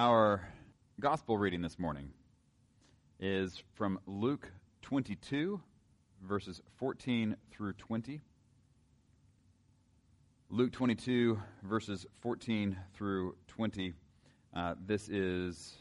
[0.00, 0.48] Our
[1.00, 2.12] gospel reading this morning
[3.18, 4.48] is from Luke
[4.82, 5.60] 22,
[6.22, 8.20] verses 14 through 20.
[10.50, 13.92] Luke 22, verses 14 through 20.
[14.54, 15.78] Uh, this is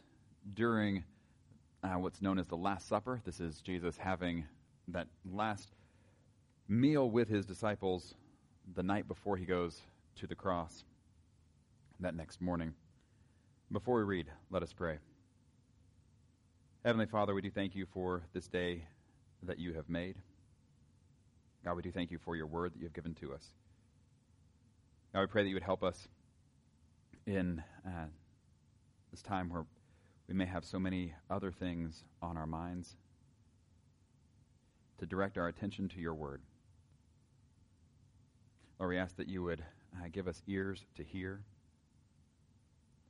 [0.55, 1.03] during
[1.83, 3.21] uh, what's known as the Last Supper.
[3.23, 4.45] This is Jesus having
[4.87, 5.69] that last
[6.67, 8.15] meal with his disciples
[8.73, 9.83] the night before he goes
[10.15, 10.85] to the cross
[11.99, 12.73] that next morning.
[13.69, 14.97] Before we read, let us pray.
[16.85, 18.85] Heavenly Father, we do thank you for this day
[19.43, 20.15] that you have made.
[21.65, 23.45] God, we do thank you for your word that you have given to us.
[25.13, 26.07] God, we pray that you would help us
[27.25, 28.05] in uh,
[29.11, 29.65] this time where
[30.29, 32.95] we may have so many other things on our minds
[34.99, 36.41] to direct our attention to your word.
[38.79, 39.61] Lord, we ask that you would
[39.93, 41.41] uh, give us ears to hear,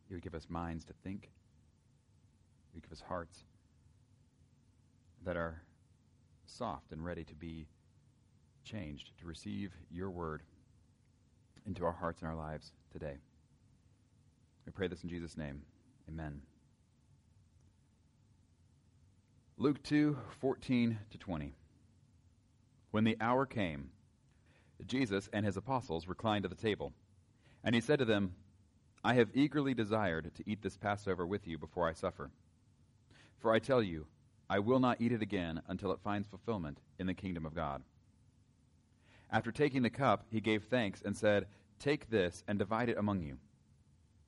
[0.09, 1.29] you would give us minds to think,
[2.73, 3.43] you would give us hearts
[5.25, 5.61] that are
[6.45, 7.67] soft and ready to be
[8.63, 10.43] changed, to receive your word
[11.65, 13.17] into our hearts and our lives today.
[14.65, 15.61] We pray this in Jesus' name.
[16.09, 16.41] Amen.
[19.57, 21.53] Luke 2 14 to 20.
[22.91, 23.89] When the hour came,
[24.85, 26.93] Jesus and his apostles reclined at the table.
[27.63, 28.33] And he said to them,
[29.07, 32.29] I have eagerly desired to eat this Passover with you before I suffer.
[33.39, 34.05] For I tell you,
[34.49, 37.83] I will not eat it again until it finds fulfillment in the kingdom of God.
[39.31, 41.45] After taking the cup, he gave thanks and said,
[41.79, 43.37] Take this and divide it among you.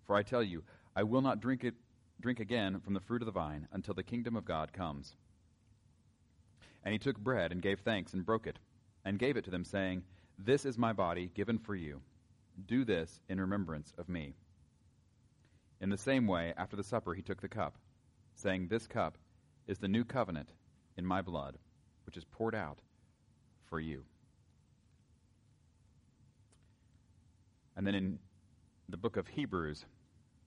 [0.07, 0.63] For I tell you,
[0.95, 1.73] I will not drink it
[2.21, 5.17] drink again from the fruit of the vine until the kingdom of God comes.
[6.85, 8.59] And he took bread and gave thanks and broke it,
[9.03, 10.03] and gave it to them, saying,
[10.37, 11.99] This is my body given for you.
[12.65, 14.35] Do this in remembrance of me.
[15.81, 17.77] In the same way, after the supper, he took the cup,
[18.35, 19.17] saying, This cup
[19.67, 20.49] is the new covenant
[20.97, 21.57] in my blood,
[22.05, 22.79] which is poured out
[23.65, 24.03] for you.
[27.77, 28.19] And then in
[28.89, 29.85] the book of Hebrews,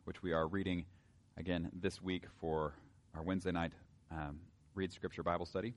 [0.04, 0.84] which we are reading
[1.38, 2.74] again this week for
[3.14, 3.72] our Wednesday night
[4.10, 4.40] um,
[4.74, 5.72] Read Scripture Bible study,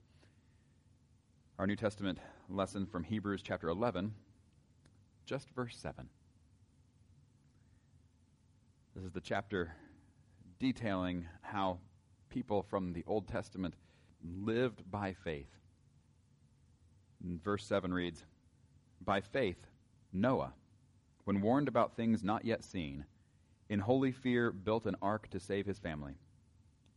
[1.58, 2.18] our New Testament
[2.50, 4.14] lesson from Hebrews chapter 11,
[5.26, 6.10] just verse 7.
[8.96, 9.74] This is the chapter
[10.58, 11.80] detailing how
[12.30, 13.74] people from the Old Testament
[14.24, 15.50] lived by faith.
[17.22, 18.24] And verse 7 reads
[19.04, 19.68] By faith,
[20.14, 20.54] Noah,
[21.26, 23.04] when warned about things not yet seen,
[23.68, 26.14] in holy fear built an ark to save his family.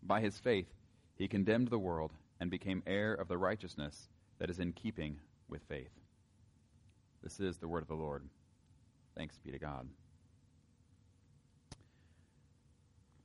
[0.00, 0.72] By his faith,
[1.16, 4.08] he condemned the world and became heir of the righteousness
[4.38, 5.90] that is in keeping with faith.
[7.24, 8.22] This is the word of the Lord.
[9.16, 9.88] Thanks be to God.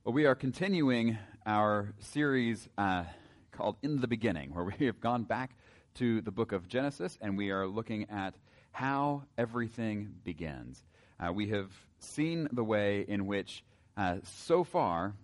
[0.04, 1.16] Well, we are continuing
[1.46, 3.04] our series uh,
[3.52, 5.56] called In the Beginning, where we have gone back
[5.94, 8.34] to the book of Genesis and we are looking at
[8.70, 10.84] how everything begins.
[11.18, 11.70] Uh, we have
[12.00, 13.64] seen the way in which,
[13.96, 15.14] uh, so far,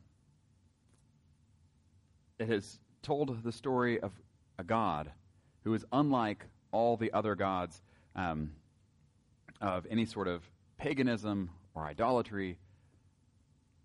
[2.38, 4.12] it has told the story of
[4.58, 5.12] a God
[5.62, 7.82] who is unlike all the other gods
[8.16, 8.52] um,
[9.60, 10.42] of any sort of
[10.78, 12.56] paganism or idolatry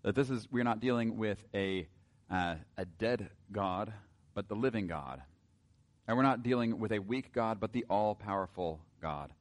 [0.06, 1.88] that this is, we're not dealing with a,
[2.30, 3.92] uh, a dead God,
[4.34, 5.20] but the living God.
[6.06, 9.32] And we're not dealing with a weak God, but the all powerful God,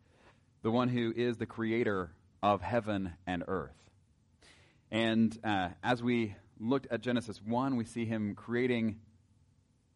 [0.64, 3.78] the one who is the creator of heaven and earth.
[4.90, 8.98] And uh, as we looked at Genesis 1, we see him creating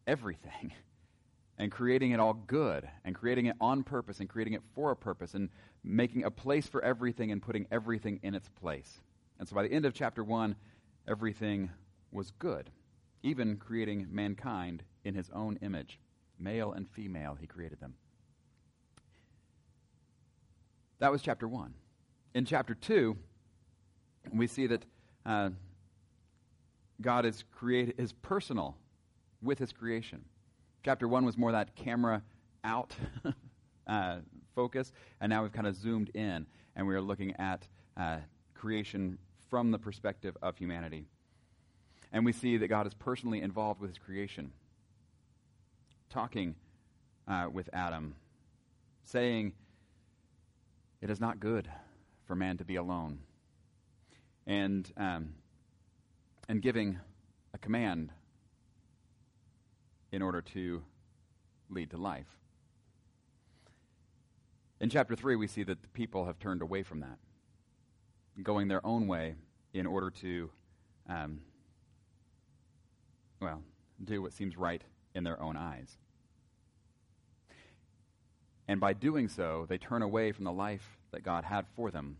[0.06, 0.72] everything
[1.58, 4.96] and creating it all good and creating it on purpose and creating it for a
[4.96, 5.48] purpose and
[5.82, 9.00] making a place for everything and putting everything in its place.
[9.40, 10.54] And so by the end of chapter 1,
[11.08, 11.70] everything
[12.12, 12.68] was good,
[13.22, 15.98] even creating mankind in his own image.
[16.38, 17.94] Male and female, he created them.
[20.98, 21.72] That was chapter 1.
[22.34, 23.16] In chapter 2,
[24.34, 24.84] we see that
[25.24, 25.48] uh,
[27.00, 28.76] God is, create, is personal
[29.40, 30.22] with his creation.
[30.84, 32.22] Chapter 1 was more that camera
[32.62, 32.94] out
[33.86, 34.18] uh,
[34.54, 34.92] focus,
[35.22, 36.46] and now we've kind of zoomed in,
[36.76, 37.66] and we are looking at
[37.96, 38.18] uh,
[38.54, 39.16] creation
[39.50, 41.04] from the perspective of humanity.
[42.12, 44.52] And we see that God is personally involved with his creation,
[46.08, 46.54] talking
[47.28, 48.14] uh, with Adam,
[49.04, 49.52] saying,
[51.02, 51.68] It is not good
[52.24, 53.18] for man to be alone,
[54.46, 55.34] and, um,
[56.48, 56.98] and giving
[57.52, 58.10] a command
[60.12, 60.82] in order to
[61.68, 62.38] lead to life.
[64.80, 67.18] In chapter 3, we see that the people have turned away from that
[68.42, 69.34] going their own way
[69.72, 70.50] in order to
[71.08, 71.40] um,
[73.40, 73.62] well,
[74.02, 74.82] do what seems right
[75.14, 75.96] in their own eyes.
[78.68, 82.18] And by doing so, they turn away from the life that God had for them,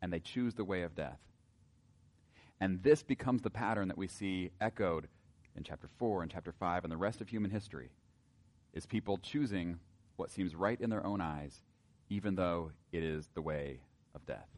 [0.00, 1.18] and they choose the way of death.
[2.60, 5.08] And this becomes the pattern that we see echoed
[5.56, 7.90] in chapter 4 and chapter 5 and the rest of human history
[8.72, 9.78] is people choosing
[10.16, 11.60] what seems right in their own eyes
[12.08, 13.80] even though it is the way
[14.14, 14.48] of death.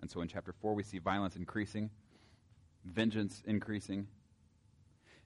[0.00, 1.90] And so in chapter 4 we see violence increasing,
[2.84, 4.06] vengeance increasing.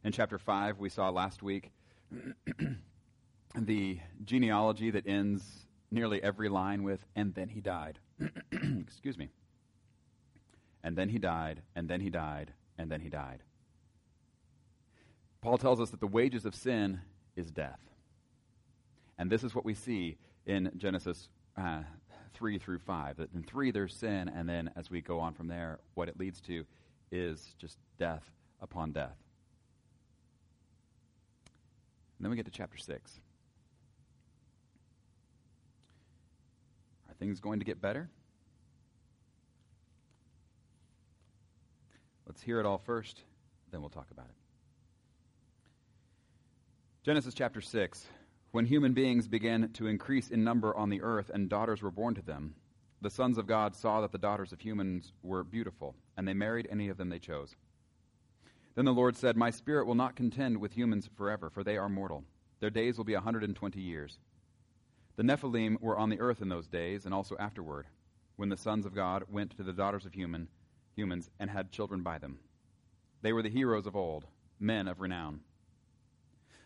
[0.02, 1.70] In chapter 5 we saw last week
[3.54, 7.98] the genealogy that ends nearly every line with and then he died.
[8.52, 9.28] Excuse me.
[10.82, 13.42] And then he died, and then he died, and then he died.
[15.40, 17.00] Paul tells us that the wages of sin
[17.36, 17.80] is death.
[19.18, 21.82] And this is what we see in Genesis uh,
[22.34, 23.16] 3 through 5.
[23.16, 26.18] That in 3 there's sin, and then as we go on from there, what it
[26.18, 26.64] leads to
[27.10, 28.24] is just death
[28.60, 29.16] upon death.
[32.18, 33.20] And then we get to chapter 6.
[37.08, 38.08] Are things going to get better?
[42.26, 43.20] Let's hear it all first,
[43.70, 44.34] then we'll talk about it.
[47.04, 48.06] Genesis chapter 6.
[48.54, 52.14] When human beings began to increase in number on the earth and daughters were born
[52.14, 52.54] to them,
[53.00, 56.68] the sons of God saw that the daughters of humans were beautiful, and they married
[56.70, 57.56] any of them they chose.
[58.76, 61.88] Then the Lord said, My spirit will not contend with humans forever, for they are
[61.88, 62.22] mortal.
[62.60, 64.20] Their days will be a 120 years.
[65.16, 67.88] The Nephilim were on the earth in those days, and also afterward,
[68.36, 70.46] when the sons of God went to the daughters of human,
[70.94, 72.38] humans and had children by them.
[73.20, 74.26] They were the heroes of old,
[74.60, 75.40] men of renown.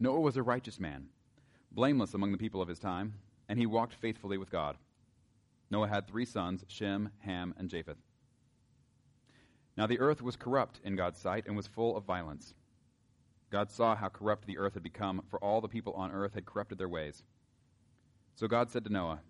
[0.00, 1.08] Noah was a righteous man,
[1.72, 3.14] blameless among the people of his time,
[3.48, 4.76] and he walked faithfully with God.
[5.70, 7.98] Noah had three sons Shem, Ham, and Japheth.
[9.76, 12.54] Now the earth was corrupt in God's sight and was full of violence.
[13.50, 16.46] God saw how corrupt the earth had become, for all the people on earth had
[16.46, 17.22] corrupted their ways.
[18.36, 19.20] So God said to Noah,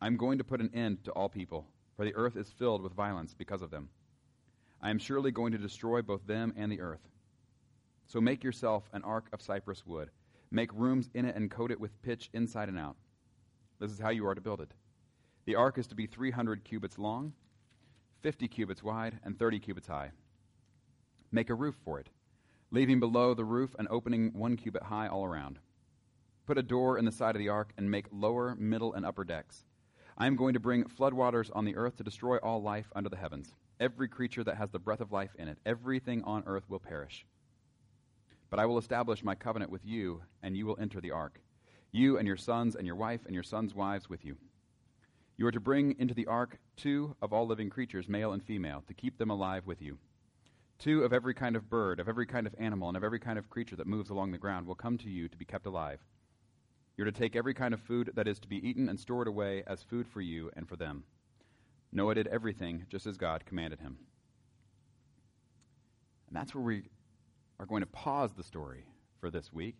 [0.00, 1.66] I'm going to put an end to all people,
[1.96, 3.88] for the earth is filled with violence because of them.
[4.82, 7.08] I am surely going to destroy both them and the earth.
[8.06, 10.10] So make yourself an ark of cypress wood.
[10.50, 12.96] Make rooms in it and coat it with pitch inside and out.
[13.80, 14.72] This is how you are to build it.
[15.46, 17.32] The ark is to be 300 cubits long,
[18.22, 20.12] 50 cubits wide, and 30 cubits high.
[21.32, 22.08] Make a roof for it,
[22.70, 25.58] leaving below the roof an opening one cubit high all around.
[26.46, 29.24] Put a door in the side of the ark and make lower, middle, and upper
[29.24, 29.64] decks.
[30.16, 33.16] I am going to bring floodwaters on the earth to destroy all life under the
[33.16, 33.52] heavens.
[33.80, 37.26] Every creature that has the breath of life in it, everything on earth will perish.
[38.54, 41.40] But I will establish my covenant with you, and you will enter the ark,
[41.90, 44.36] you and your sons and your wife and your sons' wives with you.
[45.36, 48.84] You are to bring into the ark two of all living creatures, male and female,
[48.86, 49.98] to keep them alive with you.
[50.78, 53.40] Two of every kind of bird, of every kind of animal, and of every kind
[53.40, 55.98] of creature that moves along the ground will come to you to be kept alive.
[56.96, 59.28] You're to take every kind of food that is to be eaten and store it
[59.28, 61.02] away as food for you and for them.
[61.90, 63.98] Noah did everything just as God commanded him.
[66.28, 66.84] And that's where we
[67.58, 68.84] are going to pause the story
[69.20, 69.76] for this week.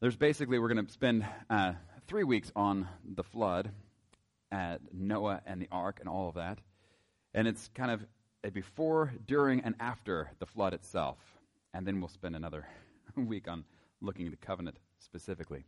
[0.00, 1.74] There's basically, we're going to spend uh,
[2.06, 3.70] three weeks on the flood
[4.50, 6.58] at Noah and the ark and all of that.
[7.32, 8.04] And it's kind of
[8.44, 11.18] a before, during, and after the flood itself.
[11.72, 12.66] And then we'll spend another
[13.16, 13.64] week on
[14.00, 15.64] looking at the covenant specifically.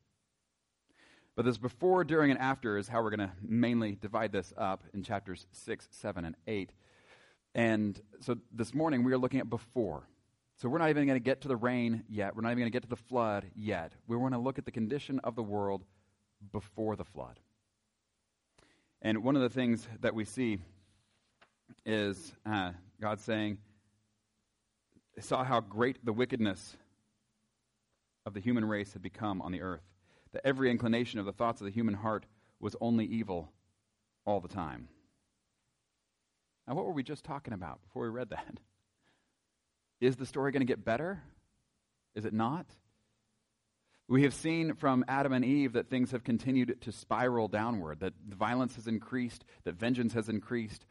[1.35, 4.85] But this before, during, and after is how we're going to mainly divide this up
[4.95, 6.71] in chapters 6, 7, and 8.
[7.54, 10.09] And so this morning we are looking at before.
[10.56, 12.34] So we're not even going to get to the rain yet.
[12.34, 13.92] We're not even going to get to the flood yet.
[14.06, 15.84] We want to look at the condition of the world
[16.50, 17.38] before the flood.
[19.02, 20.58] And one of the things that we see
[21.84, 23.58] is uh, God saying,
[25.20, 26.76] saw how great the wickedness
[28.25, 29.82] of the human race had become on the earth,
[30.32, 32.26] that every inclination of the thoughts of the human heart
[32.60, 33.52] was only evil
[34.25, 34.88] all the time.
[36.66, 38.58] Now, what were we just talking about before we read that?
[40.00, 41.22] Is the story going to get better?
[42.14, 42.66] Is it not?
[44.08, 48.14] We have seen from Adam and Eve that things have continued to spiral downward, that
[48.28, 50.84] violence has increased, that vengeance has increased.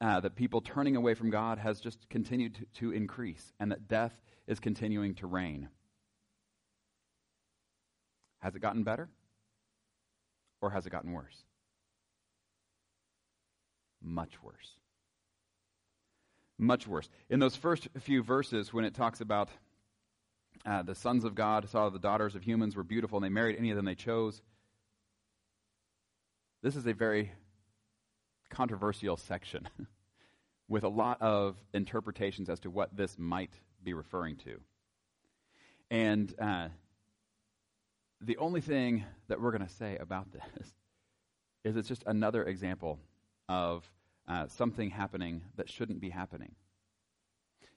[0.00, 3.88] uh, that people turning away from God has just continued to, to increase, and that
[3.88, 4.12] death
[4.46, 5.68] is continuing to reign.
[8.40, 9.08] Has it gotten better?
[10.60, 11.44] Or has it gotten worse?
[14.02, 14.70] Much worse.
[16.58, 17.08] Much worse.
[17.28, 19.50] In those first few verses, when it talks about
[20.64, 23.56] uh, the sons of God saw the daughters of humans were beautiful and they married
[23.58, 24.40] any of them they chose,
[26.62, 27.32] this is a very
[28.48, 29.68] controversial section
[30.68, 33.52] with a lot of interpretations as to what this might
[33.84, 34.60] be referring to.
[35.90, 36.68] And uh,
[38.20, 40.72] the only thing that we're going to say about this
[41.64, 42.98] is it's just another example
[43.48, 43.88] of
[44.28, 46.54] uh, something happening that shouldn't be happening.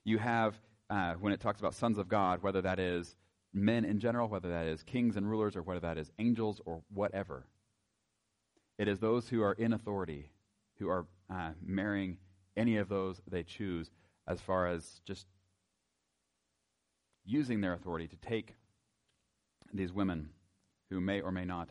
[0.03, 0.55] You have,
[0.89, 3.15] uh, when it talks about sons of God, whether that is
[3.53, 6.81] men in general, whether that is kings and rulers, or whether that is angels or
[6.93, 7.45] whatever,
[8.77, 10.31] it is those who are in authority
[10.79, 12.17] who are uh, marrying
[12.55, 13.91] any of those they choose
[14.27, 15.27] as far as just
[17.25, 18.55] using their authority to take
[19.73, 20.29] these women
[20.89, 21.69] who may or may not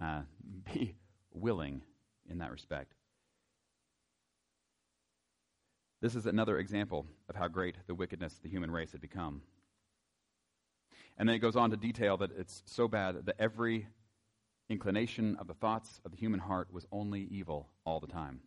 [0.00, 0.22] uh,
[0.72, 0.94] be
[1.32, 1.82] willing
[2.30, 2.94] in that respect.
[6.00, 9.42] This is another example of how great the wickedness of the human race had become.
[11.16, 13.88] And then it goes on to detail that it's so bad that every
[14.70, 18.40] inclination of the thoughts of the human heart was only evil all the time.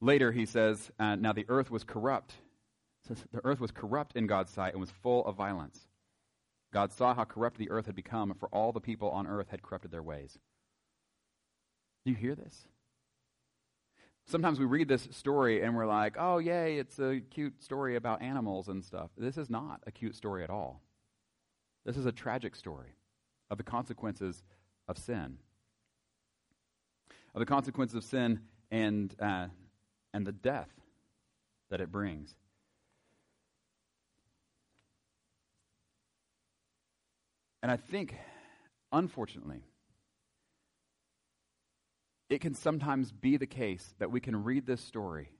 [0.00, 2.34] Later, he says, uh, Now the earth was corrupt.
[3.08, 5.86] Says, the earth was corrupt in God's sight and was full of violence.
[6.72, 9.62] God saw how corrupt the earth had become, for all the people on earth had
[9.62, 10.38] corrupted their ways.
[12.04, 12.66] Do you hear this?
[14.26, 18.22] Sometimes we read this story and we're like, oh, yay, it's a cute story about
[18.22, 19.10] animals and stuff.
[19.16, 20.80] This is not a cute story at all.
[21.84, 22.96] This is a tragic story
[23.50, 24.42] of the consequences
[24.88, 25.38] of sin.
[27.34, 29.48] Of the consequences of sin and, uh,
[30.14, 30.70] and the death
[31.70, 32.34] that it brings.
[37.62, 38.16] And I think,
[38.92, 39.62] unfortunately,
[42.32, 45.30] it can sometimes be the case that we can read this story.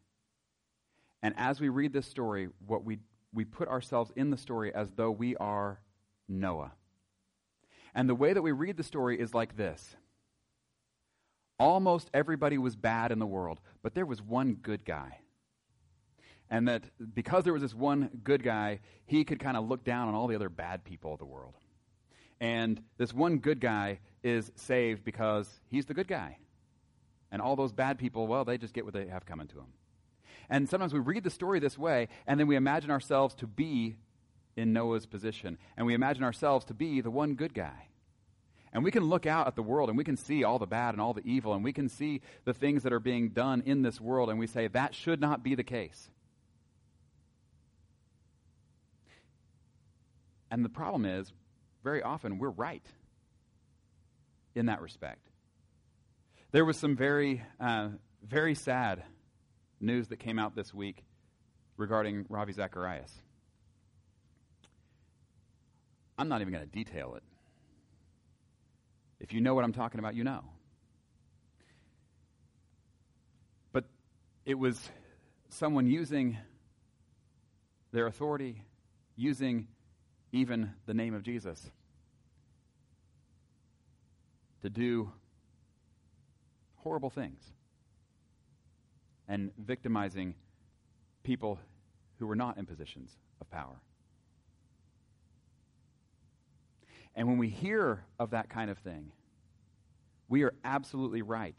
[1.23, 2.99] And as we read this story, what we,
[3.33, 5.81] we put ourselves in the story as though we are
[6.29, 6.73] Noah.
[7.95, 9.97] And the way that we read the story is like this
[11.59, 15.21] Almost everybody was bad in the world, but there was one good guy.
[16.51, 16.85] And that
[17.15, 20.27] because there was this one good guy, he could kind of look down on all
[20.27, 21.55] the other bad people of the world.
[22.39, 26.37] And this one good guy is saved because he's the good guy.
[27.33, 29.73] And all those bad people, well, they just get what they have coming to them.
[30.51, 33.97] And sometimes we read the story this way, and then we imagine ourselves to be
[34.55, 35.57] in Noah's position.
[35.77, 37.89] And we imagine ourselves to be the one good guy.
[38.75, 40.95] And we can look out at the world and we can see all the bad
[40.95, 43.81] and all the evil, and we can see the things that are being done in
[43.83, 46.11] this world, and we say, that should not be the case.
[50.51, 51.33] And the problem is,
[51.83, 52.85] very often we're right
[54.55, 55.32] in that respect.
[56.53, 57.89] There was some very, uh,
[58.23, 59.03] very sad
[59.81, 61.03] news that came out this week
[61.79, 63.11] regarding Ravi Zacharias.
[66.19, 67.23] I'm not even going to detail it.
[69.19, 70.45] If you know what I'm talking about, you know.
[73.73, 73.85] But
[74.45, 74.91] it was
[75.49, 76.37] someone using
[77.93, 78.63] their authority,
[79.17, 79.69] using
[80.33, 81.71] even the name of Jesus,
[84.61, 85.13] to do
[86.83, 87.43] horrible things
[89.29, 90.35] and victimizing
[91.23, 91.59] people
[92.19, 93.11] who were not in positions
[93.41, 93.81] of power.
[97.15, 99.13] And when we hear of that kind of thing,
[100.29, 101.59] we are absolutely right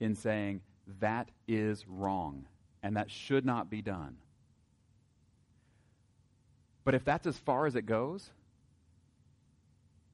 [0.00, 0.60] in saying
[1.00, 2.46] that is wrong
[2.82, 4.16] and that should not be done.
[6.84, 8.30] But if that's as far as it goes,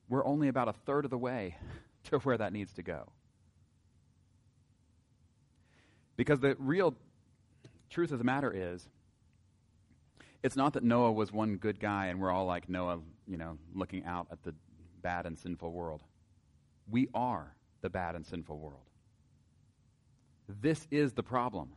[0.08, 1.56] we're only about a third of the way
[2.04, 3.12] to where that needs to go.
[6.16, 6.94] Because the real
[7.90, 8.88] truth of the matter is,
[10.42, 13.58] it's not that Noah was one good guy and we're all like Noah, you know,
[13.74, 14.54] looking out at the
[15.02, 16.02] bad and sinful world.
[16.90, 18.84] We are the bad and sinful world.
[20.60, 21.70] This is the problem.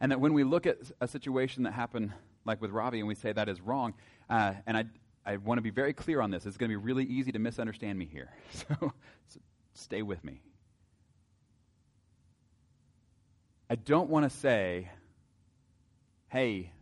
[0.00, 2.12] And that when we look at a situation that happened
[2.46, 3.92] like with Robbie, and we say that is wrong.
[4.30, 4.84] Uh, and I,
[5.26, 6.46] I want to be very clear on this.
[6.46, 8.30] It's going to be really easy to misunderstand me here.
[8.52, 8.92] So,
[9.28, 9.40] so
[9.74, 10.40] stay with me.
[13.68, 14.90] I don't want to say,
[16.28, 16.72] hey,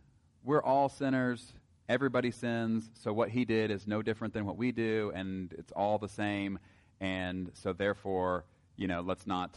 [0.43, 1.53] we're all sinners.
[1.89, 2.89] Everybody sins.
[2.93, 6.09] So what he did is no different than what we do, and it's all the
[6.09, 6.59] same.
[6.99, 9.55] And so therefore, you know, let's not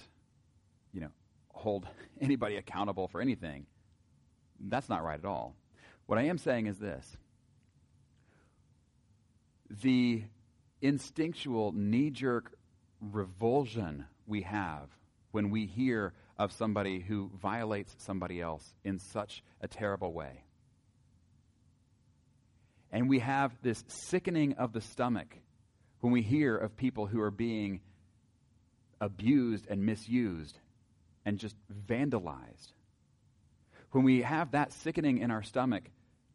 [0.93, 1.11] you know,
[1.53, 1.87] hold
[2.21, 3.67] anybody accountable for anything.
[4.61, 5.55] That's not right at all.
[6.07, 7.17] What I am saying is this
[9.83, 10.23] the
[10.81, 12.53] instinctual, knee jerk
[13.01, 14.89] revulsion we have
[15.31, 20.45] when we hear of somebody who violates somebody else in such a terrible way.
[22.91, 25.37] And we have this sickening of the stomach
[26.01, 27.81] when we hear of people who are being
[29.01, 30.59] abused and misused
[31.25, 31.57] and just
[31.89, 32.73] vandalized.
[33.91, 35.85] When we have that sickening in our stomach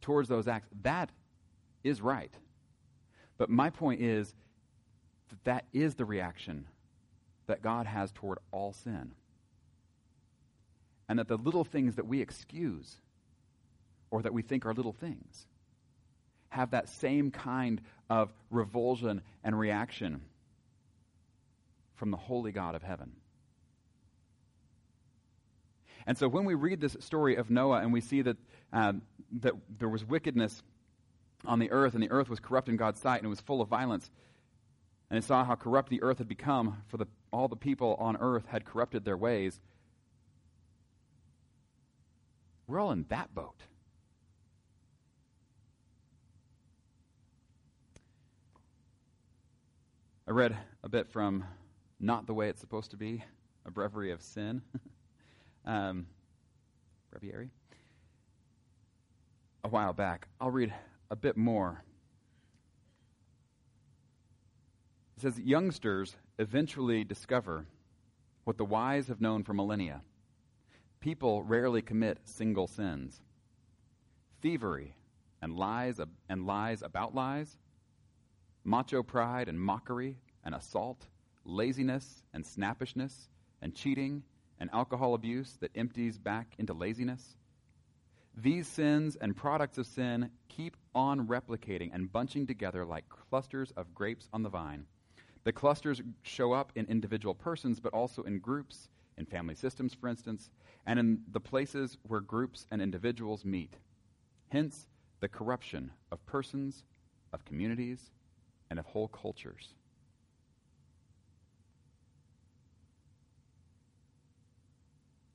[0.02, 1.10] towards those acts, that
[1.84, 2.34] is right.
[3.38, 4.34] But my point is
[5.30, 6.68] that that is the reaction
[7.48, 9.14] that God has toward all sin.
[11.10, 12.98] And that the little things that we excuse
[14.10, 15.48] or that we think are little things
[16.50, 20.22] have that same kind of revulsion and reaction
[21.96, 23.12] from the holy God of heaven.
[26.06, 28.38] And so when we read this story of Noah and we see that,
[28.72, 29.02] um,
[29.40, 30.62] that there was wickedness
[31.46, 33.62] on the earth and the earth was corrupt in God's sight and it was full
[33.62, 34.10] of violence,
[35.10, 38.18] and it saw how corrupt the earth had become, for the, all the people on
[38.18, 39.60] earth had corrupted their ways,
[42.74, 43.62] we're all in that boat.
[50.28, 51.44] I read a bit from
[52.00, 53.24] Not the Way It's Supposed to Be,
[53.68, 54.64] a breviary of sin.
[55.68, 56.08] um,
[57.12, 57.52] breviary?
[59.64, 60.28] A while back.
[60.42, 60.74] I'll read
[61.12, 61.84] a bit more.
[65.16, 67.68] It says youngsters eventually discover
[68.46, 70.02] what the wise have known for millennia.
[71.04, 73.20] People rarely commit single sins.
[74.42, 74.96] Thievery
[75.42, 77.58] and lies and lies about lies
[78.64, 81.06] macho pride and mockery and assault,
[81.44, 83.28] laziness and snappishness
[83.62, 84.24] and cheating
[84.62, 87.36] and alcohol abuse that empties back into laziness.
[88.38, 93.94] These sins and products of sin keep on replicating and bunching together like clusters of
[93.94, 94.86] grapes on the vine.
[95.44, 100.08] The clusters show up in individual persons, but also in groups, in family systems, for
[100.08, 100.50] instance,
[100.86, 103.76] and in the places where groups and individuals meet.
[104.50, 104.88] Hence,
[105.20, 106.84] the corruption of persons,
[107.32, 108.12] of communities,
[108.70, 109.70] and of whole cultures.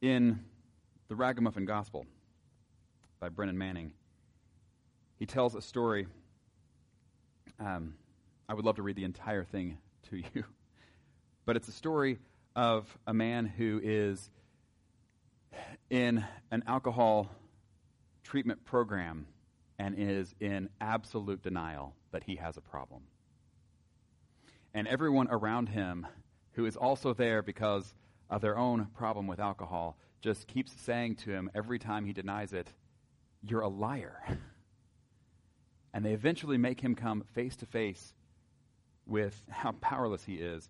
[0.00, 0.44] In
[1.08, 2.06] The Ragamuffin Gospel
[3.18, 3.92] by Brennan Manning,
[5.18, 6.06] he tells a story.
[7.58, 7.94] Um,
[8.48, 9.78] I would love to read the entire thing
[10.10, 10.44] to you,
[11.46, 12.18] but it's a story
[12.58, 14.30] of a man who is
[15.90, 17.30] in an alcohol
[18.24, 19.28] treatment program
[19.78, 23.02] and is in absolute denial that he has a problem
[24.74, 26.04] and everyone around him
[26.52, 27.94] who is also there because
[28.28, 32.52] of their own problem with alcohol just keeps saying to him every time he denies
[32.52, 32.72] it,
[33.42, 34.20] You're a liar.
[35.94, 38.12] And they eventually make him come face to face
[39.06, 40.68] with how powerless he is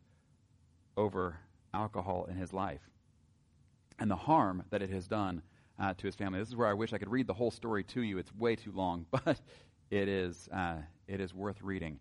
[0.96, 1.38] over
[1.74, 2.88] alcohol in his life
[3.98, 5.42] and the harm that it has done
[5.78, 6.38] uh, to his family.
[6.38, 8.18] This is where I wish I could read the whole story to you.
[8.18, 9.40] It's way too long, but
[9.90, 10.76] it is, uh,
[11.06, 11.98] it is worth reading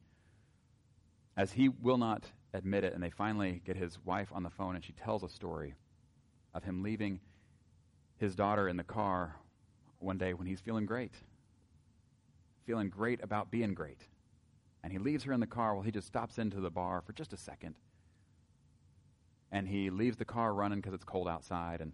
[1.37, 4.75] as he will not admit it, and they finally get his wife on the phone,
[4.75, 5.75] and she tells a story
[6.53, 7.19] of him leaving
[8.17, 9.35] his daughter in the car
[9.99, 11.13] one day when he's feeling great,
[12.65, 14.01] feeling great about being great.
[14.83, 17.13] And he leaves her in the car while he just stops into the bar for
[17.13, 17.75] just a second.
[19.51, 21.93] And he leaves the car running because it's cold outside and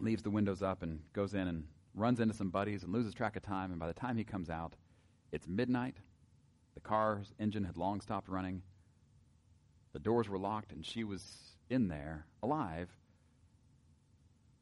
[0.00, 3.36] leaves the windows up and goes in and runs into some buddies and loses track
[3.36, 3.70] of time.
[3.70, 4.74] And by the time he comes out,
[5.32, 5.96] it's midnight
[6.78, 8.62] the car's engine had long stopped running.
[9.92, 11.24] The doors were locked, and she was
[11.68, 12.88] in there, alive,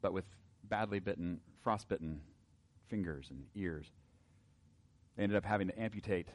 [0.01, 0.25] but with
[0.63, 2.21] badly bitten, frostbitten
[2.87, 3.91] fingers and ears.
[5.15, 6.29] They ended up having to amputate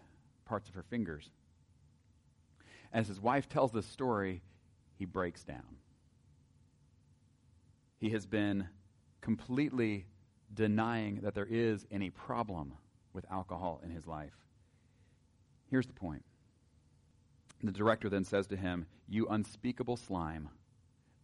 [0.44, 1.30] parts of her fingers.
[2.92, 4.42] As his wife tells this story,
[4.98, 5.76] he breaks down.
[7.98, 8.68] He has been
[9.20, 10.06] completely
[10.52, 12.74] denying that there is any problem
[13.12, 14.34] with alcohol in his life.
[15.70, 16.24] Here's the point.
[17.62, 20.48] The director then says to him, You unspeakable slime.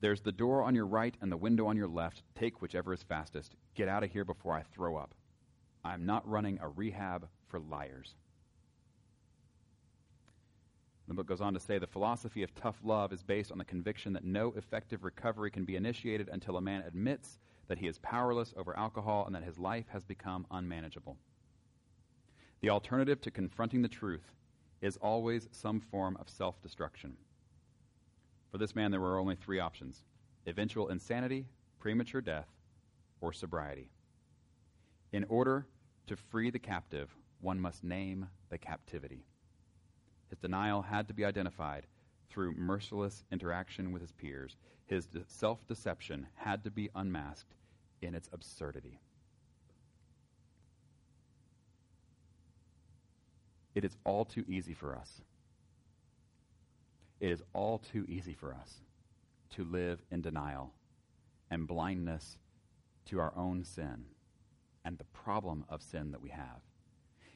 [0.01, 2.23] There's the door on your right and the window on your left.
[2.37, 3.57] Take whichever is fastest.
[3.75, 5.15] Get out of here before I throw up.
[5.85, 8.15] I'm not running a rehab for liars.
[11.09, 13.65] The book goes on to say the philosophy of tough love is based on the
[13.65, 17.99] conviction that no effective recovery can be initiated until a man admits that he is
[17.99, 21.17] powerless over alcohol and that his life has become unmanageable.
[22.61, 24.35] The alternative to confronting the truth
[24.83, 27.17] is always some form of self destruction.
[28.51, 30.05] For this man, there were only three options
[30.47, 31.47] eventual insanity,
[31.79, 32.49] premature death,
[33.23, 33.91] or sobriety.
[35.13, 35.67] In order
[36.07, 39.25] to free the captive, one must name the captivity.
[40.31, 41.87] His denial had to be identified
[42.29, 44.57] through merciless interaction with his peers.
[44.87, 47.55] His de- self deception had to be unmasked
[48.03, 49.01] in its absurdity.
[53.75, 55.21] It is all too easy for us.
[57.21, 58.81] It is all too easy for us
[59.51, 60.73] to live in denial
[61.51, 62.39] and blindness
[63.07, 64.05] to our own sin
[64.85, 66.61] and the problem of sin that we have.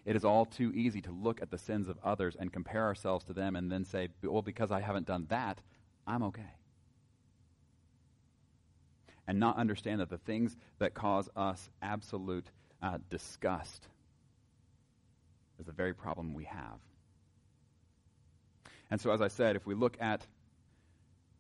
[0.05, 3.25] It is all too easy to look at the sins of others and compare ourselves
[3.27, 5.61] to them and then say, well, because I haven't done that,
[6.07, 6.55] I'm okay.
[9.29, 12.47] And not understand that the things that cause us absolute
[12.83, 13.87] uh, disgust
[15.61, 16.81] is the very problem we have.
[18.91, 20.27] And so, as I said, if we look at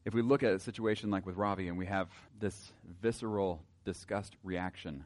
[0.04, 2.08] if we look at a situation like with Ravi and we have
[2.40, 2.72] this
[3.02, 5.04] visceral disgust reaction,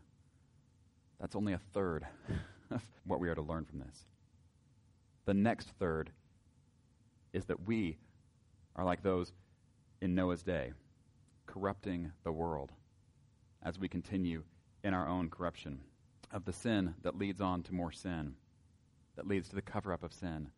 [1.20, 2.06] that's only a third
[2.70, 4.04] of what we are to learn from this.
[5.24, 6.10] The next third
[7.32, 7.96] is that we
[8.76, 9.32] are like those
[10.00, 10.72] in Noah's day,
[11.46, 12.72] corrupting the world
[13.62, 14.42] as we continue
[14.84, 15.80] in our own corruption
[16.32, 18.34] of the sin that leads on to more sin,
[19.16, 20.48] that leads to the cover up of sin,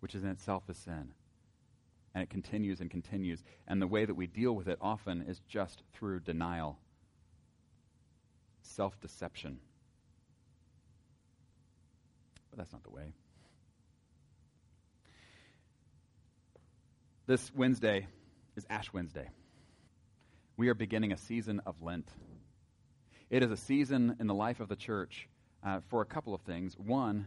[0.00, 1.12] which is in itself a sin.
[2.14, 3.42] And it continues and continues.
[3.66, 6.78] And the way that we deal with it often is just through denial,
[8.62, 9.58] self deception.
[12.56, 13.12] But that's not the way.
[17.26, 18.06] This Wednesday
[18.56, 19.28] is Ash Wednesday.
[20.56, 22.08] We are beginning a season of Lent.
[23.28, 25.28] It is a season in the life of the church
[25.62, 26.78] uh, for a couple of things.
[26.78, 27.26] One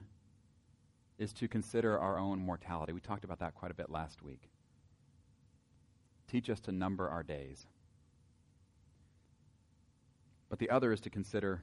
[1.19, 2.93] is to consider our own mortality.
[2.93, 4.49] We talked about that quite a bit last week.
[6.27, 7.67] Teach us to number our days.
[10.49, 11.61] But the other is to consider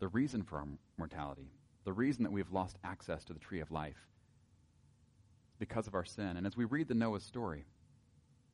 [0.00, 0.66] the reason for our
[0.98, 1.48] mortality
[1.84, 4.08] the reason that we've lost access to the tree of life
[5.58, 6.36] because of our sin.
[6.36, 7.64] And as we read the Noah story,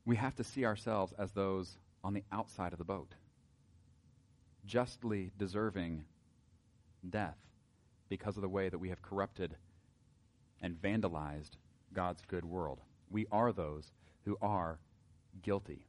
[0.04, 3.14] we have to see ourselves as those on the outside of the boat,
[4.64, 6.04] justly deserving
[7.08, 7.38] death
[8.08, 9.54] because of the way that we have corrupted
[10.60, 11.50] and vandalized
[11.92, 12.80] God's good world.
[13.10, 13.92] We are those
[14.24, 14.78] who are
[15.42, 15.86] guilty.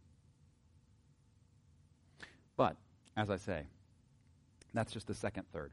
[2.55, 2.77] But,
[3.17, 3.63] as I say,
[4.73, 5.71] that's just the second third.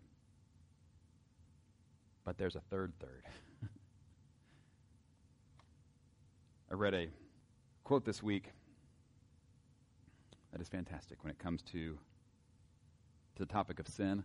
[2.28, 3.24] But there's a third third.
[6.70, 7.08] I read a
[7.84, 8.52] quote this week
[10.52, 11.98] that is fantastic when it comes to,
[13.36, 14.24] to the topic of sin.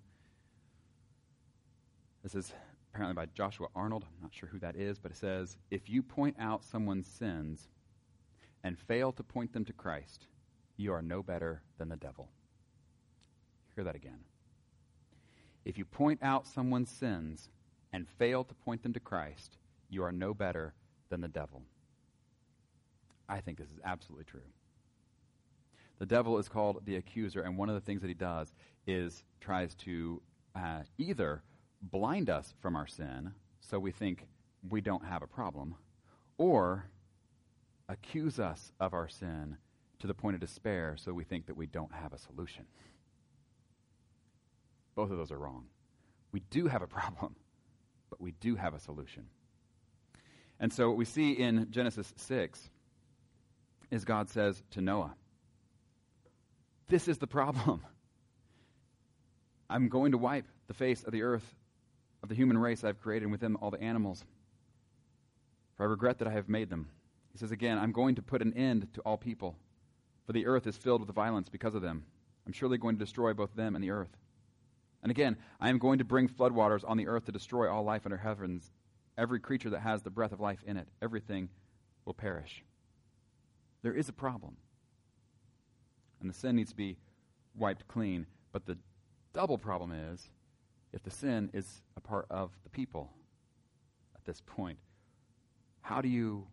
[2.24, 2.52] This is
[2.94, 4.04] apparently by Joshua Arnold.
[4.04, 7.70] I'm not sure who that is, but it says If you point out someone's sins
[8.66, 10.28] and fail to point them to Christ,
[10.76, 12.28] you are no better than the devil.
[13.76, 14.26] Hear that again.
[15.64, 17.48] If you point out someone's sins
[17.94, 19.58] and fail to point them to Christ,
[19.90, 20.74] you are no better
[21.10, 21.62] than the devil.
[23.30, 24.42] I think this is absolutely true.
[26.00, 28.52] The devil is called the accuser, and one of the things that he does
[28.88, 30.22] is tries to
[30.56, 31.44] uh, either
[31.82, 34.26] blind us from our sin so we think
[34.70, 35.76] we don't have a problem,
[36.38, 36.86] or
[37.88, 39.58] accuse us of our sin
[40.00, 42.66] to the point of despair so we think that we don't have a solution.
[44.96, 45.66] Both of those are wrong.
[46.32, 47.36] We do have a problem
[48.14, 49.26] but we do have a solution.
[50.60, 52.70] And so what we see in Genesis 6
[53.90, 55.16] is God says to Noah,
[56.90, 57.82] This is the problem.
[59.70, 61.56] I'm going to wipe the face of the earth
[62.22, 64.24] of the human race I've created, and with them all the animals.
[65.76, 66.90] For I regret that I have made them.
[67.32, 69.56] He says again, I'm going to put an end to all people,
[70.28, 72.06] for the earth is filled with violence because of them.
[72.46, 74.16] I'm surely going to destroy both them and the earth.
[75.04, 78.06] And again, I am going to bring floodwaters on the earth to destroy all life
[78.06, 78.72] under heavens.
[79.18, 81.50] Every creature that has the breath of life in it, everything
[82.06, 82.64] will perish.
[83.84, 84.56] There is a problem.
[86.22, 86.98] And the sin needs to be
[87.54, 88.26] wiped clean.
[88.54, 88.78] But the
[89.34, 90.30] double problem is
[90.94, 93.12] if the sin is a part of the people
[94.16, 94.80] at this point,
[95.82, 96.48] how do you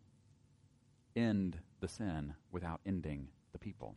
[1.14, 3.94] end the sin without ending the people?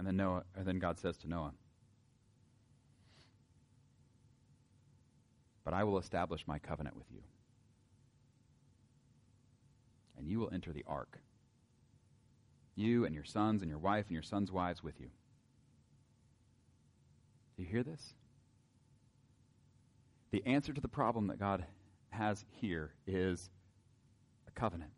[0.00, 1.52] And then Noah, and then God says to Noah,
[5.62, 7.20] But I will establish my covenant with you.
[10.16, 11.18] And you will enter the ark.
[12.76, 15.08] You and your sons and your wife and your sons' wives with you.
[17.58, 18.14] Do you hear this?
[20.30, 21.66] The answer to the problem that God
[22.08, 23.50] has here is
[24.48, 24.92] a covenant.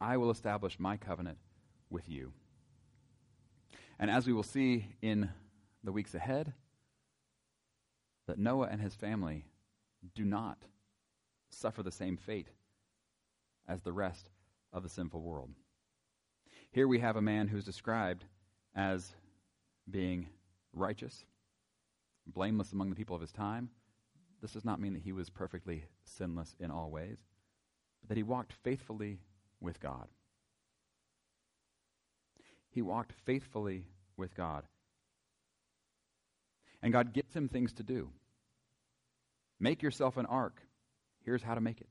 [0.00, 1.38] I will establish my covenant
[1.94, 2.32] with you.
[3.98, 5.30] And as we will see in
[5.84, 6.52] the weeks ahead,
[8.26, 9.44] that Noah and his family
[10.14, 10.58] do not
[11.50, 12.48] suffer the same fate
[13.68, 14.28] as the rest
[14.72, 15.50] of the sinful world.
[16.72, 18.24] Here we have a man who's described
[18.74, 19.12] as
[19.88, 20.26] being
[20.72, 21.24] righteous,
[22.26, 23.70] blameless among the people of his time.
[24.42, 27.18] This does not mean that he was perfectly sinless in all ways,
[28.00, 29.20] but that he walked faithfully
[29.60, 30.08] with God.
[32.74, 34.64] He walked faithfully with God.
[36.82, 38.10] And God gives him things to do.
[39.60, 40.60] Make yourself an ark.
[41.24, 41.88] Here's how to make it.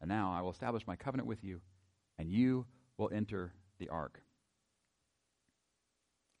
[0.00, 1.60] And now I will establish my covenant with you,
[2.18, 2.64] and you
[2.96, 4.20] will enter the ark.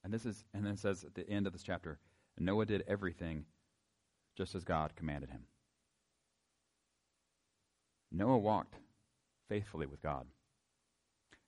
[0.02, 1.98] And this is and then it says at the end of this chapter,
[2.38, 3.44] Noah did everything
[4.34, 5.42] just as God commanded him.
[8.10, 8.76] Noah walked
[9.48, 10.26] faithfully with God.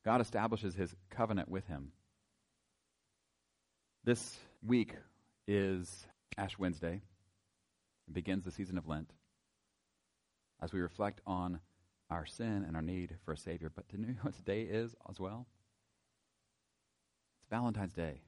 [0.04, 1.92] God establishes his covenant with him.
[4.04, 4.94] This week
[5.48, 7.00] is Ash Wednesday.
[8.06, 9.10] It begins the season of Lent
[10.62, 11.60] as we reflect on
[12.10, 13.72] our sin and our need for a Savior.
[13.74, 15.46] But do you know what today is as well?
[17.40, 18.20] It's Valentine's Day.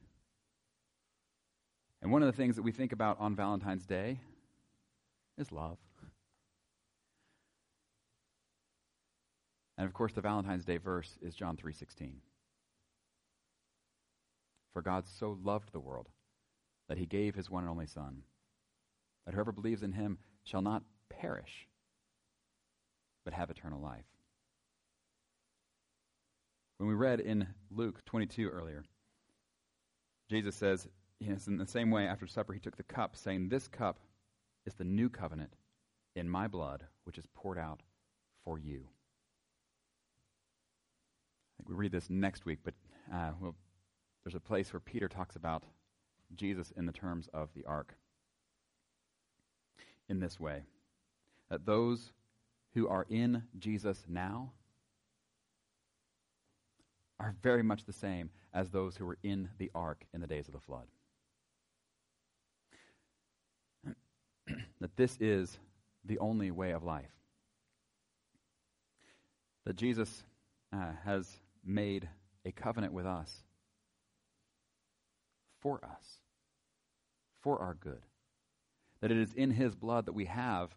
[2.01, 4.19] And one of the things that we think about on Valentine's Day
[5.37, 5.77] is love.
[9.77, 12.21] And of course the Valentine's Day verse is John 3:16.
[14.73, 16.09] For God so loved the world
[16.87, 18.23] that he gave his one and only son
[19.25, 21.67] that whoever believes in him shall not perish
[23.25, 24.05] but have eternal life.
[26.77, 28.85] When we read in Luke 22 earlier,
[30.29, 30.87] Jesus says,
[31.19, 33.99] yes, in the same way after supper he took the cup saying, "This cup
[34.65, 35.55] is the new covenant
[36.15, 37.81] in my blood which is poured out
[38.43, 38.87] for you."
[41.57, 42.73] Think we read this next week, but
[43.13, 43.55] uh, well,
[44.23, 45.63] there's a place where Peter talks about
[46.35, 47.95] Jesus in the terms of the ark
[50.09, 50.63] in this way
[51.49, 52.11] that those
[52.73, 54.51] who are in Jesus now
[57.19, 60.47] are very much the same as those who were in the ark in the days
[60.47, 60.85] of the flood.
[64.81, 65.57] that this is
[66.05, 67.11] the only way of life.
[69.65, 70.23] That Jesus
[70.71, 72.09] uh, has made
[72.45, 73.43] a covenant with us
[75.61, 76.21] for us,
[77.41, 78.01] for our good.
[79.01, 80.75] That it is in His blood that we have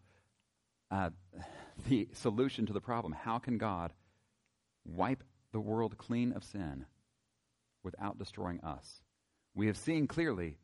[0.90, 1.10] uh,
[1.88, 3.12] the solution to the problem.
[3.12, 3.92] How can God
[4.84, 5.22] wipe
[5.52, 6.86] the world clean of sin
[7.82, 9.02] without destroying us?
[9.54, 10.58] We have seen clearly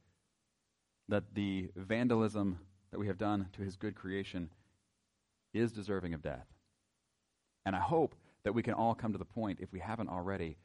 [1.08, 2.58] that the vandalism
[2.90, 4.50] that we have done to His good creation
[5.54, 6.46] is deserving of death.
[7.64, 8.14] And I hope
[8.46, 10.56] that we can all come to the point, if we haven't already,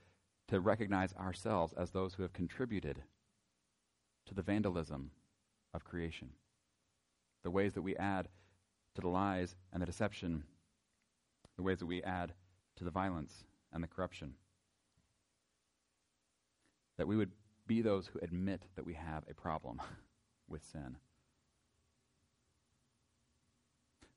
[0.47, 3.01] to recognize ourselves as those who have contributed
[4.27, 5.09] to the vandalism
[5.73, 6.29] of creation.
[7.41, 8.27] The ways that we add
[8.93, 10.43] to the lies and the deception,
[11.55, 12.33] the ways that we add
[12.75, 14.35] to the violence and the corruption.
[16.99, 17.31] That we would
[17.65, 19.81] be those who admit that we have a problem
[20.47, 20.97] with sin.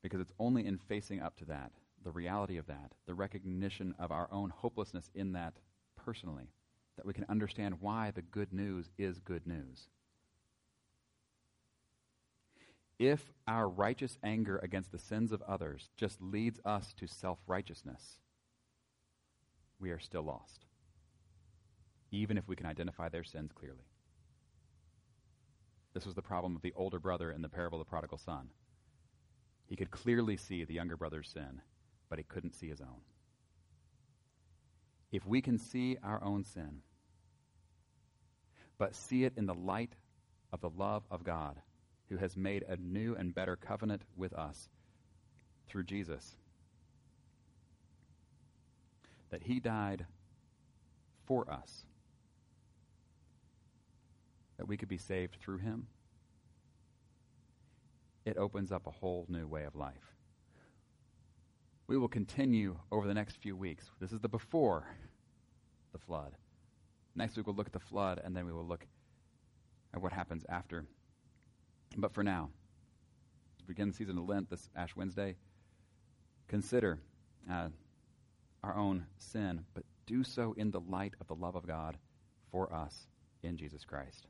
[0.03, 1.73] Because it's only in facing up to that
[2.05, 5.55] the reality of that, the recognition of our own hopelessness in that
[5.97, 6.51] personally,
[6.97, 9.89] that we can understand why the good news is good news.
[12.99, 18.19] If our righteous anger against the sins of others just leads us to self righteousness,
[19.81, 20.65] we are still lost,
[22.13, 23.89] even if we can identify their sins clearly.
[25.93, 28.51] This was the problem of the older brother in the parable of the prodigal son.
[29.67, 31.63] He could clearly see the younger brother's sin,
[32.09, 33.01] but he couldn't see his own.
[35.13, 36.81] If we can see our own sin,
[38.79, 39.93] but see it in the light
[40.53, 41.61] of the love of God,
[42.09, 44.69] who has made a new and better covenant with us
[45.69, 46.37] through Jesus,
[49.31, 50.07] that he died
[51.27, 51.85] for us,
[54.59, 55.87] that we could be saved through him,
[58.25, 60.15] it opens up a whole new way of life
[61.87, 63.91] we will continue over the next few weeks.
[64.01, 64.87] This is the before
[65.93, 66.33] the flood.
[67.15, 68.87] Next week we'll look at the flood, and then we will look
[69.93, 70.85] at what happens after.
[71.97, 72.51] But for now,
[73.59, 75.37] to begin the season of Lent this Ash Wednesday,
[76.49, 76.99] consider
[77.51, 77.69] uh,
[78.63, 81.97] our own sin, but do so in the light of the love of God
[82.51, 83.07] for us
[83.43, 84.27] in Jesus Christ.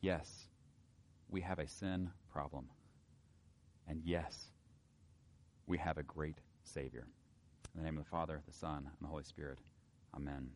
[0.00, 0.48] Yes,
[1.28, 2.68] we have a sin problem.
[3.88, 4.46] And yes,
[5.66, 6.38] we have a great
[6.70, 7.04] Savior.
[7.74, 9.58] In the name of the Father, the Son, and the Holy Spirit.
[10.14, 10.50] Amen.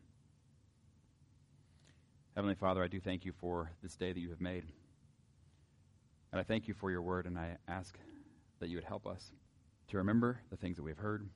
[2.35, 4.63] Heavenly Father, I do thank you for this day that you have made.
[6.31, 7.97] And I thank you for your word, and I ask
[8.59, 9.31] that you would help us
[9.89, 11.27] to remember the things that we've heard.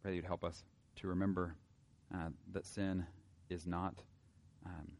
[0.00, 0.64] Pray that you'd help us
[0.96, 1.54] to remember
[2.14, 3.06] uh, that sin
[3.50, 3.94] is not
[4.64, 4.92] um,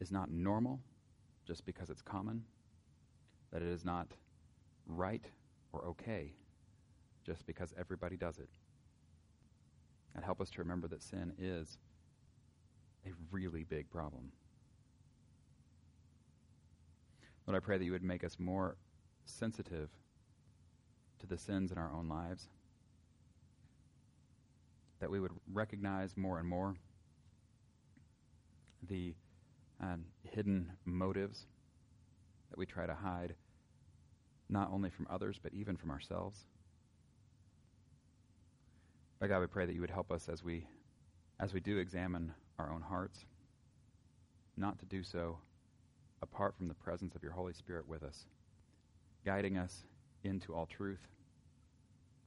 [0.00, 0.80] is not normal
[1.46, 2.44] just because it's common,
[3.50, 4.08] that it is not
[4.86, 5.24] right
[5.72, 6.34] or okay
[7.26, 8.48] just because everybody does it.
[10.14, 11.78] And help us to remember that sin is
[13.04, 14.30] a really big problem.
[17.46, 18.76] Lord, I pray that you would make us more
[19.24, 19.90] sensitive
[21.18, 22.48] to the sins in our own lives,
[25.00, 26.74] that we would recognize more and more
[28.88, 29.14] the
[29.80, 31.46] um, hidden motives
[32.50, 33.34] that we try to hide,
[34.48, 36.46] not only from others, but even from ourselves.
[39.18, 40.66] But God, we pray that you would help us as we,
[41.40, 43.24] as we do examine our own hearts,
[44.56, 45.38] not to do so
[46.22, 48.26] apart from the presence of your Holy Spirit with us,
[49.24, 49.84] guiding us
[50.22, 51.08] into all truth,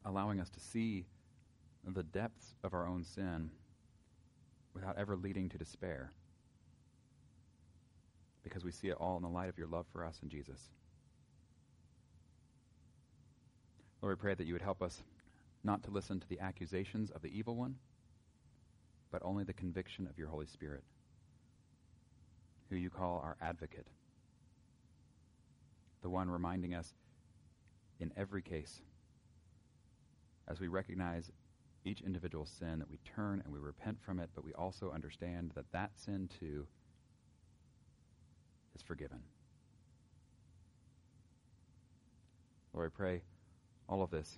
[0.05, 1.05] allowing us to see
[1.87, 3.51] the depths of our own sin
[4.73, 6.11] without ever leading to despair,
[8.43, 10.69] because we see it all in the light of your love for us in Jesus.
[14.01, 15.03] Lord, we pray that you would help us
[15.63, 17.75] not to listen to the accusations of the evil one,
[19.11, 20.83] but only the conviction of your Holy Spirit,
[22.69, 23.87] who you call our advocate,
[26.01, 26.93] the one reminding us
[27.99, 28.81] in every case,
[30.47, 31.31] as we recognize
[31.83, 35.51] each individual sin, that we turn and we repent from it, but we also understand
[35.55, 36.67] that that sin too
[38.75, 39.19] is forgiven.
[42.73, 43.21] Lord, I pray
[43.87, 44.37] all of this